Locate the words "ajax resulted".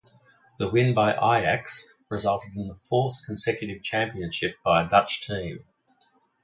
1.13-2.55